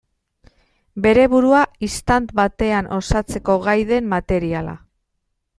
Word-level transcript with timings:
Bere 1.05 1.25
burua 1.33 1.59
istant 1.89 2.33
batean 2.41 2.91
osatzeko 2.99 3.61
gai 3.69 3.79
den 3.93 4.13
materiala. 4.19 4.79